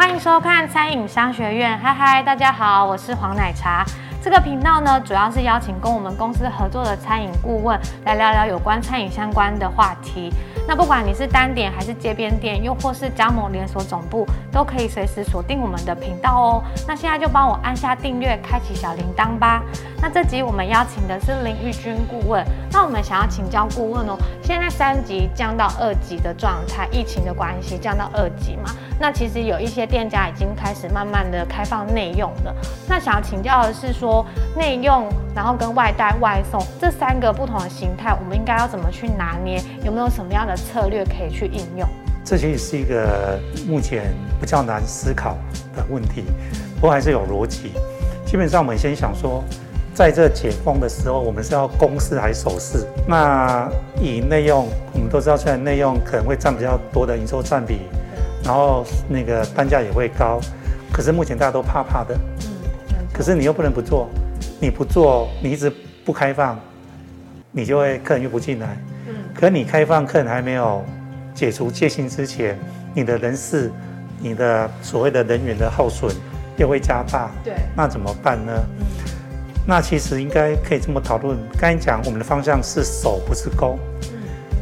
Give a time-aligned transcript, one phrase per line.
[0.00, 3.84] 欢迎收看餐饮商学院，嗨嗨，大家好，我是黄奶茶。
[4.22, 10.30] 这个频道呢，主要是邀请跟我们公司合作的餐饮顾问来聊聊有关餐饮相关的话题。
[10.68, 16.62] 那不管你是单点还是街边店，又或是加盟连锁总部，都可以随时锁定我们的频道哦。
[16.86, 19.62] 那现在就帮我按下订阅，开启小铃铛吧。
[20.02, 22.44] 那这集我们邀请的是林玉君顾问。
[22.70, 28.70] 那我们想要请教顾问哦，现在三级降到二级的状态，疫情的关系降到二级嘛？
[29.00, 32.54] 那其实有一些店家已经开始慢慢的开放内用了。
[32.86, 34.09] 那想要请教的是说
[34.56, 39.62] 内用，然后跟外带外送这三个不同的形态，我们应该要怎么去拿捏？
[39.84, 41.88] 有没有什么样的策略可以去应用？
[42.24, 45.36] 这其实是一个目前比较难思考
[45.74, 46.24] 的问题，
[46.76, 47.72] 不过还是有逻辑。
[48.26, 49.42] 基本上我们先想说，
[49.94, 52.86] 在这解封的时候，我们是要公事还是守事？
[53.08, 53.68] 那
[54.00, 57.80] 以内用，我们都知道，虽然内用可能会占比较多的营收占比。
[58.42, 60.40] 然后那个单价也会高，
[60.90, 62.16] 可是目前大家都怕怕的。
[63.20, 63.22] 嗯。
[63.22, 64.08] 可是你又不能不做，
[64.58, 65.70] 你不做，你一直
[66.06, 66.58] 不开放，
[67.52, 68.76] 你就会客人又不进来。
[69.06, 69.14] 嗯。
[69.34, 70.82] 可你开放，客人还没有
[71.34, 72.58] 解除戒心之前，
[72.94, 73.70] 你的人事，
[74.18, 76.10] 你的所谓的人员的耗损
[76.56, 77.30] 又会加大。
[77.44, 77.52] 对。
[77.76, 78.52] 那怎么办呢？
[78.78, 78.86] 嗯。
[79.66, 81.36] 那其实应该可以这么讨论。
[81.58, 83.78] 刚才讲我们的方向是守，不是攻。
[84.12, 84.18] 嗯。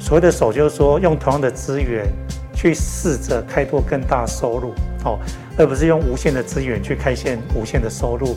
[0.00, 2.04] 所谓的守，就是说用同样的资源。
[2.52, 5.18] 去试着开拓更大收入，哦，
[5.60, 8.34] 而不是用无限的资源去开线无限的收入。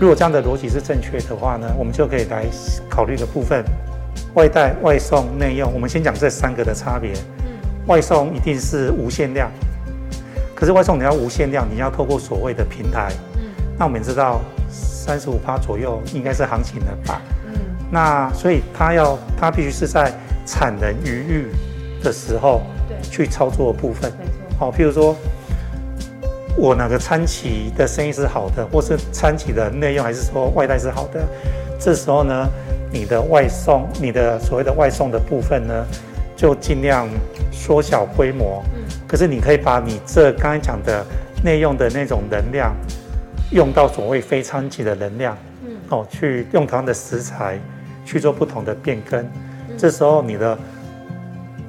[0.00, 2.46] 如果这样的逻辑是正确的话呢，我们就可以来
[2.88, 3.62] 考虑的部分：
[4.32, 5.70] 外带、外送、内用。
[5.74, 7.12] 我们先讲这三个的差别。
[7.12, 9.50] 嗯，外送一定是无限量，
[10.54, 13.12] 可是外送你要无限量，你要透过所谓的平台。
[13.36, 13.42] 嗯，
[13.78, 14.40] 那我们知道
[14.70, 17.20] 三十五趴左右应该是行情的吧？
[17.46, 17.52] 嗯，
[17.90, 20.10] 那所以它要它必须是在
[20.46, 21.48] 产能余裕
[22.02, 22.62] 的时候。
[23.10, 24.58] 去操作部分，没错。
[24.58, 25.14] 好，譬如说，
[26.56, 31.22] 我哪个餐企的生意是好的，或是餐企的内用还是说外带是好的，
[31.78, 32.48] 这时候呢，
[32.90, 35.86] 你的外送，你的所谓的外送的部分呢，
[36.34, 37.06] 就尽量
[37.52, 38.62] 缩小规模。
[38.74, 38.82] 嗯。
[39.06, 41.04] 可是你可以把你这刚才讲的
[41.44, 42.74] 内用的那种能量，
[43.50, 45.36] 用到所谓非餐企的能量。
[45.66, 45.76] 嗯。
[45.90, 47.58] 哦，去用同样的食材
[48.04, 49.28] 去做不同的变更，
[49.76, 50.58] 这时候你的。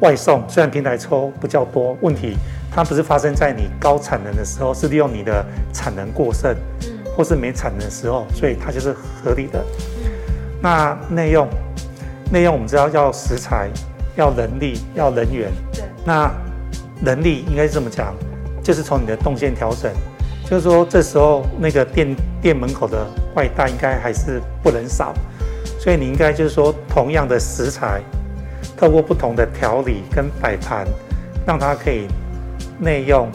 [0.00, 2.36] 外送虽然平台抽不较多，问题
[2.74, 6.52] 它不是发生在你高产能的时候，是利用你的产能过剩，
[6.82, 9.64] 嗯，或是没产能的时候，所以它就是合理的。
[10.04, 10.10] 嗯，
[10.60, 11.48] 那内用，
[12.32, 13.70] 内用我们知道要食材，
[14.16, 15.52] 要人力，要人员。
[15.72, 15.84] 对。
[16.04, 16.28] 那
[17.04, 18.12] 人力应该是这么讲，
[18.60, 19.92] 就是从你的动线调整，
[20.50, 23.06] 就是说这时候那个店店门口的
[23.36, 25.14] 外带应该还是不能少，
[25.78, 28.02] 所以你应该就是说同样的食材。
[28.76, 30.84] 透过不同的调理跟摆盘，
[31.46, 32.08] 让它可以
[32.78, 33.28] 内用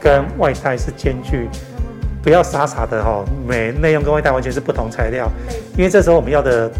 [0.00, 1.48] 跟外带是兼具，
[2.22, 5.30] 不要傻傻的哈，每内用跟外带完全是不同材料，
[5.76, 6.70] 因为这时候我们要的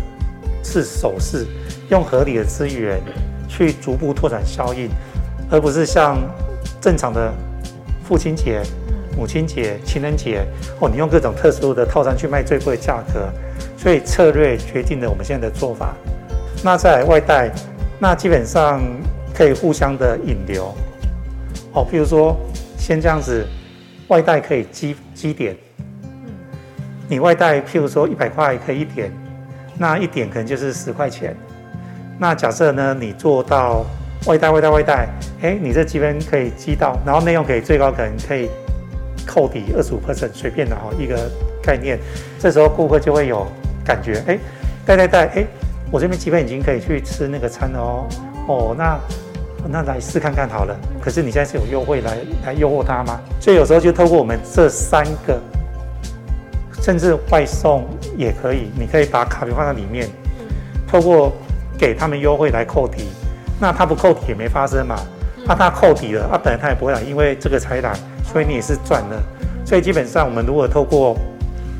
[0.63, 1.47] 是手势，
[1.89, 3.01] 用合理的资源
[3.49, 4.89] 去逐步拓展效应，
[5.51, 6.19] 而不是像
[6.81, 7.33] 正常的
[8.05, 8.63] 父亲节、
[9.17, 10.45] 母亲节、情人节
[10.79, 13.29] 哦，你用各种特殊的套餐去卖最贵的价格，
[13.77, 15.95] 所以策略决定了我们现在的做法。
[16.63, 17.51] 那在外带。
[18.03, 18.81] 那基本上
[19.35, 20.75] 可以互相的引流，
[21.73, 22.37] 哦，譬如说
[22.77, 23.47] 先这样子，
[24.09, 26.33] 外带可以积积点，嗯，
[27.09, 29.11] 你外带譬如说一百块可以一点，
[29.79, 31.37] 那一点可能就是十块钱。
[32.19, 33.85] 那假设呢，你做到
[34.27, 35.09] 外带外带外带，
[35.43, 38.49] 哎，你这积分可以积到，然后内用可以最高可能可以
[39.27, 41.31] 扣抵二十五 percent，随便的哈一个
[41.63, 41.99] 概念，
[42.39, 43.47] 这时候顾客就会有
[43.85, 44.39] 感觉，哎，
[44.87, 45.47] 带带带，哎。
[45.93, 48.07] 我这边基本已经可以去吃那个餐了哦，
[48.47, 48.97] 哦，那
[49.69, 50.77] 那来试看看好了。
[51.01, 53.21] 可是你现在是有优惠来来诱惑他吗？
[53.41, 55.41] 所以有时候就透过我们这三个，
[56.83, 57.87] 甚至外送
[58.17, 60.09] 也可以，你可以把卡片放在里面，
[60.87, 61.33] 透过
[61.79, 63.09] 给他们优惠来扣底。
[63.61, 64.97] 那他不扣底也没发生嘛，
[65.47, 67.93] 那他扣底了，啊，本来他也不会来，因为这个才来，
[68.25, 69.23] 所以你也是赚了。
[69.65, 71.17] 所以基本上我们如果透过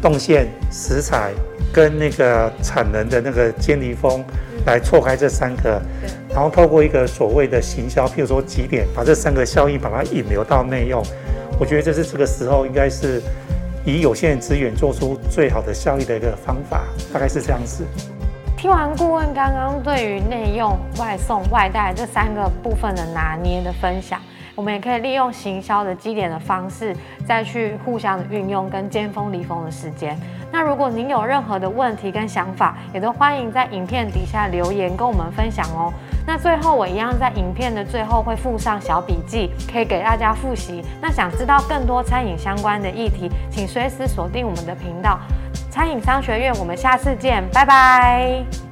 [0.03, 1.33] 动线食材。
[1.73, 4.25] 跟那个产能的那个尖离峰
[4.67, 5.81] 来错开这三个，
[6.29, 11.03] 然后透过一个所谓的行销，譬如说几点，把这三个效益把它引流到内用，
[11.59, 13.23] 我觉得这是这个时候应该是
[13.85, 17.85] 以有限资源做出最好的效益的一个方法，大概是这样子。
[18.57, 24.21] 听完顾问刚刚对于内用、外送、外带这三个部分的拿捏的分享。
[24.55, 26.95] 我们也可以利用行销的基点的方式，
[27.27, 30.19] 再去互相的运用跟尖峰离峰的时间。
[30.53, 35.93] 那如果您有任何的问题跟想法，也都欢迎在影片底下留言跟我们分享哦。
[36.27, 40.85] 那最后我一样在影片的最后会附上小笔记，可以给大家复习。
[41.01, 45.19] 那想知道更多餐饮相关的议题，请随时锁定我们的频道。
[45.71, 48.70] 餐饮商学院，我们下次见，拜拜。